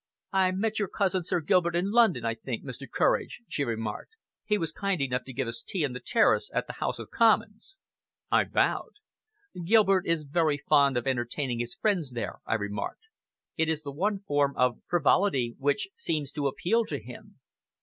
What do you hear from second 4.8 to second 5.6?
enough to give